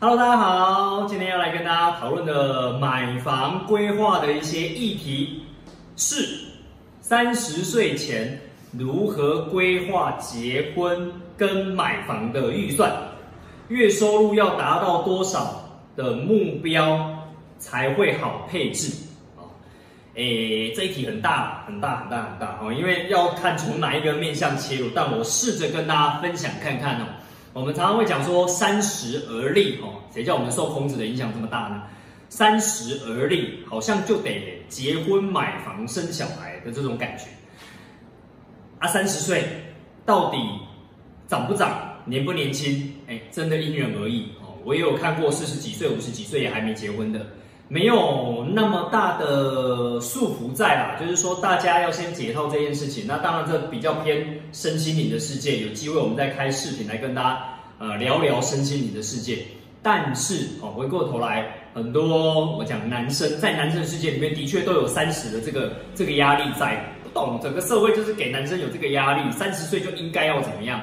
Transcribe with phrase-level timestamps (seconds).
[0.00, 5.42] Hello，大家好，今天要来跟大家讨论的买房规划的一些议题
[5.96, 6.24] 是
[7.00, 8.40] 三十岁前
[8.70, 12.92] 如何规划结婚跟买房的预算，
[13.66, 17.18] 月收入要达到多少的目标
[17.58, 18.92] 才会好配置
[19.36, 19.42] 啊？
[20.14, 27.04] 诶，这一题很大很大很大很大哦，因为要看从哪一个面向切入，但我试着跟大家分享看看哦。
[27.58, 31.82] 我们常常会讲说三十而立，哦，谁叫我们受孔子的影响这么大呢？
[32.28, 37.24] 三十而立，好像就得结婚、买房、生小孩的这种感觉。
[38.78, 39.44] 啊，三十岁
[40.06, 40.38] 到底
[41.26, 42.94] 长不长、年不年轻？
[43.08, 44.54] 哎，真的因人而异哦。
[44.64, 47.26] 我也有看过四十几岁、五十几岁也还没结婚的，
[47.68, 50.96] 没有那么大的束缚在啦。
[50.98, 53.04] 就是说，大家要先解套这件事情。
[53.06, 55.58] 那当然，这比较偏身心灵的世界。
[55.58, 57.44] 有机会我们再开视频来跟大家。
[57.80, 59.38] 呃，聊聊身心灵的世界，
[59.84, 66.84] 但是哦，回过头来，很多我讲男生在男生的世界里面，的确都有三十的这个这个压力在。
[67.04, 70.80] 不懂整个社会就是给男生有这个压力，三十岁就应该要怎么样？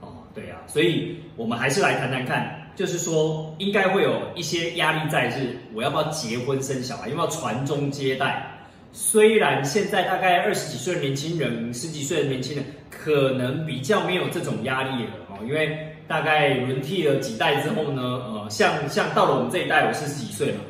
[0.00, 8.46] 哦，对啊，所以我们还是来谈谈看，就是说应该会有一些压力在，是我要不要结婚生小孩，要不要传宗接代？
[8.92, 15.92] 虽然现在大概二十几岁的年轻人，十几岁的年轻人，可能比较没有这种压力了哦，因为。
[16.08, 20.60] 大概轮替了几代之后呢，呃，像像到了我们这一代，我四十几岁了，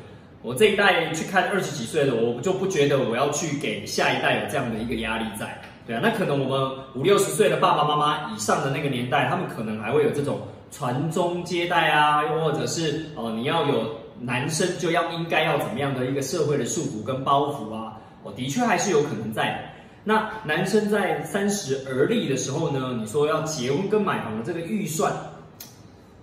[0.40, 19.72] 我这一代去看二十几岁的，我就不觉得我要去给下一代有这样的一个压力在，对啊，那可能我们五六十岁的爸爸妈妈以上的那个年代，他们可能还会有这种传宗接代啊，又或者是哦，你要有男生就要应该要怎么样的一个社会的束缚跟包袱啊，我的确还是有可能在。
[20.02, 22.96] 那男生在三十而立的时候呢？
[22.96, 25.12] 你说要结婚跟买房的这个预算，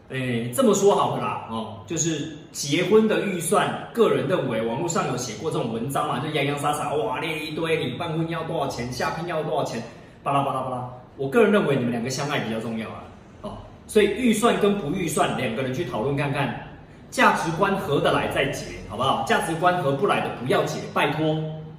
[0.10, 9.82] 哎，这么说好了啦，哦，就是结婚的预算，个人认为，网络上有写过这种文章嘛，就洋洋洒洒，哇列一堆，你办婚要多少钱，下聘要多少钱，
[10.22, 10.90] 巴拉巴拉巴拉。
[11.18, 13.04] 我个人认为，你们两个相爱比较重要啊，
[13.42, 13.52] 哦，
[13.88, 16.68] 所以预算跟不预算，两个人去讨论看看，
[17.10, 19.24] 价值观合得来再结，好不好？
[19.26, 21.36] 价值观合不来的不要结，拜托，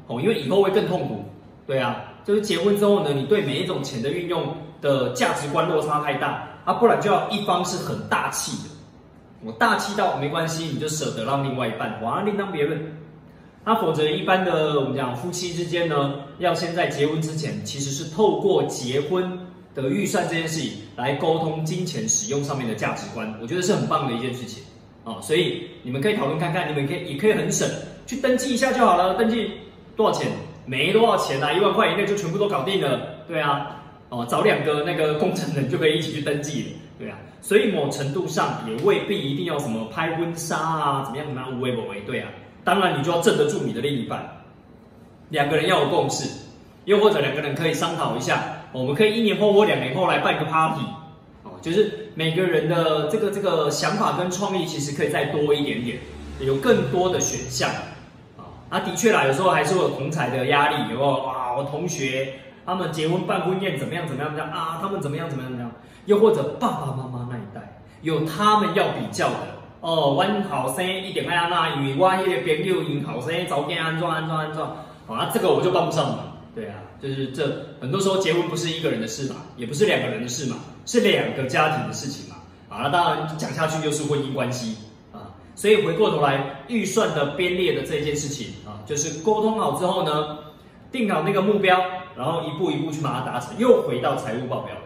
[0.08, 1.24] 哦，因为以后会更痛苦。
[1.66, 8.70] 对啊，就是结婚之后呢，你对每一种钱的运用的价值观落差太大啊，不然就要一方是很大气的，
[9.44, 12.80] 我大气到没关系，你就舍得让另外一半，我另当别论。
[13.64, 19.38] 那否则一般的我们讲夫妻之间呢，要先在结婚之前，其实是透过结婚
[19.74, 24.62] 的预算这件事情来沟通金钱使用上面的价值观，我觉得是很棒的一件事情
[25.04, 27.69] 啊，所以你们可以讨论看看，你们可以也可以很省
[28.06, 29.50] 去登记一下就好了，登记
[29.97, 30.30] 多少钱？
[30.66, 32.98] 没多少钱呐，一万块以内就全部都搞定了。
[33.28, 33.84] 对啊，
[34.14, 36.69] 哦，找两个那个工程人就可以一起去登记了。
[36.97, 42.00] 对啊，所以某程度上也未必一定要什么拍婚纱啊，怎么样怎么样，无为不为。
[42.06, 42.28] 对啊，
[42.62, 44.24] 当然你就要镇得住你的另一半，
[45.30, 46.30] 两个人要有共识，
[46.84, 50.84] 又或者两个人可以商讨一下，我们可以一年后或两年后来办个 party，
[51.42, 55.98] 哦，就是每个人的这个这个想法跟创意其实可以再多一点点，
[56.38, 57.69] 有更多的选项。
[58.70, 61.10] 啊，的确啦，有时候还是会有同才的压力，有没有？
[61.24, 64.78] 哇，我同学他们结婚办婚宴怎么样怎么样怎么样啊？
[64.80, 65.72] 他们怎么样怎么样怎么样？
[66.06, 69.36] 又或者爸爸妈妈那一代有他们要比较的
[69.80, 74.76] 哦，我好生一点爱那，因为我那个朋友因好生早点安装安装安装，
[75.08, 76.19] 啊，这个我就帮不上忙。
[76.54, 77.44] 对啊，就是这
[77.80, 82.36] 很多时候结婚不是一个人的事嘛，也不是两个人的事嘛，是两个家庭的事情嘛。
[82.69, 84.76] 啊，那当然讲下去就是婚姻关系。
[85.56, 90.36] 所以回过头来，预算的编列的这件事情啊，就是沟通好之后呢，
[90.94, 91.77] 定好那个目标，
[92.16, 94.77] 然后一步一步去把它达成，又回到财务报表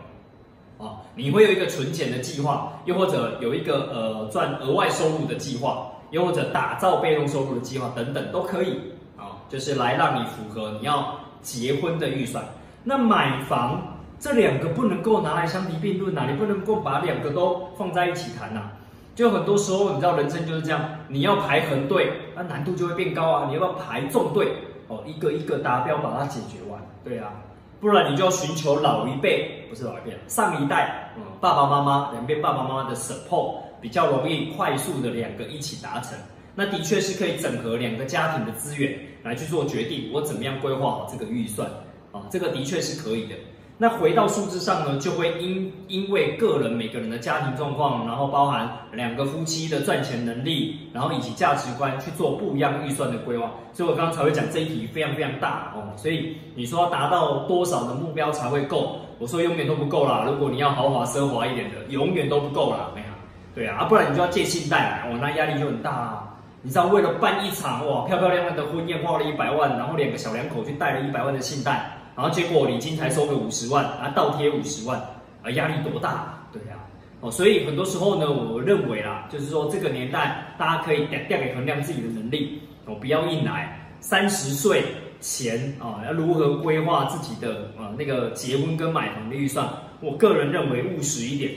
[0.79, 8.81] 啊，你会有一个存钱的计划，又或者有一个呃赚额外收入的计划，又或者打造被动收入的计划等等都可以
[9.19, 12.43] 啊，就是来让你符合你要结婚的预算。
[12.83, 13.83] 那买房
[14.19, 18.71] 这两个不能够拿来相提并论呐，你不能够把两个都放在一起谈呐。
[19.15, 23.47] 就很多时候，你知道人生就是这样，你要排横队，那难度就会变高啊。
[23.49, 24.55] 你要不要排纵队？
[24.89, 27.33] 哦，一个一个达标把它解决完，对啊，
[27.81, 36.19] 不然你就要寻求老一辈，不是老一辈，上一代，嗯，爸爸妈妈两边爸爸妈妈的 support 比较容易快速的两个一起达成。
[36.55, 41.69] 那的确是可以整合两个家庭的资源来去做决定，我怎么样规划好这个预算
[42.11, 42.23] 啊？
[42.31, 43.37] 这个的确是可以的。
[43.81, 53.53] 那回到数字上呢，就会因因为个人每个人的家庭状况，然后包含两个夫妻的赚钱能力，然后以及价值观去做不一样预算的规划。
[53.73, 55.95] 所以我刚刚才会讲这一题非常非常大哦。
[55.97, 58.97] 所以你说要达到多少的目标才会够？
[59.21, 60.25] 我说永远都不够啦。
[60.27, 62.91] 如果你要豪华奢华一点的，永远都不够啦。
[62.97, 63.07] 没有，
[63.55, 66.25] 对啊，不然你就要借信贷来，哇，那压力就很大啊。
[66.63, 74.99] 你知道为了办一场哇漂漂亮亮的婚宴花了一百万，然后两个小两口去贷了一百万的信贷，然后结果礼金才收个五十万，啊倒贴五十万，
[75.41, 76.35] 啊压力多大？
[76.53, 76.75] 对呀，
[77.21, 83.89] 哦，所以很多时候呢，我认为啦，就是说这个年代大家可以调调给衡量自己的能力，哦不要硬来。
[84.01, 84.83] 三十岁
[85.21, 89.69] 前啊要如何规划自己的啊那个结婚跟买房的预算？
[90.01, 91.53] 我个人认为务实一点。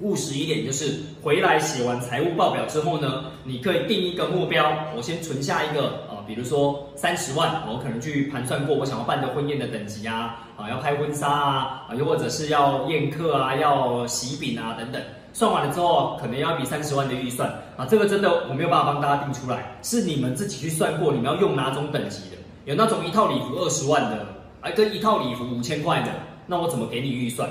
[0.00, 15.00] 务实一点，就是回来写完财务报表之后呢，你可以定一个目标，我先存下一个啊，比如说三十万，我可能去盘算过我想要办的婚宴的等级啊，啊要拍婚纱啊，啊又或者是要宴客啊，要喜饼啊等等，
[15.32, 17.48] 算完了之后，可能要一笔三十万的预算
[17.78, 22.36] 啊，这个真的我没有办法帮大家定出来，是你们自己去算过，你们要用哪种等级的？
[22.66, 24.26] 有那种一套礼服二十万的，
[24.60, 26.10] 啊跟一套礼服五千块的，
[26.46, 27.48] 那我怎么给你预算？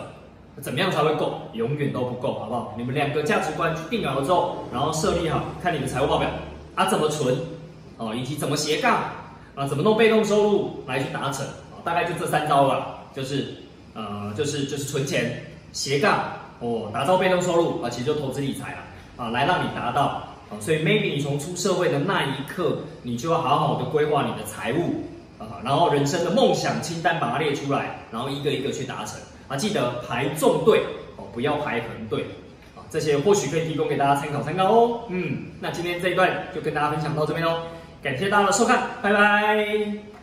[0.62, 1.42] 怎么样才会够？
[1.54, 2.74] 永远都不够，好不好？
[2.78, 6.30] 你们两个价值观去定好了之后，然后设立好，看你的财务报表
[6.76, 7.36] 啊，怎么存
[7.98, 9.04] 哦，以及怎么斜杠
[9.54, 13.56] 啊，怎么弄被动收入来去达成啊，大概就这三招了，就是
[13.94, 15.44] 呃，就是就是存钱、
[15.74, 16.24] 斜杠
[16.60, 18.78] 哦，打造被动收入啊，其实就投资理财了
[19.18, 20.02] 啊，来让你达到
[20.50, 25.04] 啊，所以 maybe 你从出社会的那一刻，你就要好好的规划你的财务
[25.38, 29.20] 啊，然后人生的梦想清单把它列出来，然后一个一个去达成。
[29.48, 30.82] 啊，记得排纵队
[31.18, 32.26] 哦，不要排横队
[32.76, 35.02] 啊，这些或许可以提供给大家参考参考哦。
[35.10, 37.62] 嗯，那今天这一段就跟大家分享到这边喽，
[38.02, 40.15] 感谢大家的收看，拜拜。